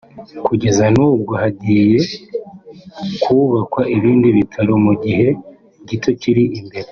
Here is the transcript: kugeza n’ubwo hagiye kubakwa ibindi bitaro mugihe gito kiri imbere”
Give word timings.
kugeza 0.45 0.85
n’ubwo 0.97 1.33
hagiye 1.41 1.97
kubakwa 3.23 3.81
ibindi 3.97 4.27
bitaro 4.37 4.73
mugihe 4.85 5.27
gito 5.87 6.09
kiri 6.21 6.43
imbere” 6.59 6.87